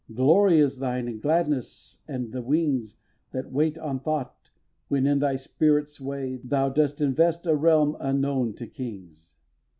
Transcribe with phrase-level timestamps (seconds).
[0.15, 2.95] Glory is thine and gladness and the wings
[3.33, 4.35] That wait on thought
[4.87, 9.35] when, in thy spirit sway, Thou dost invest a realm unknown to kings.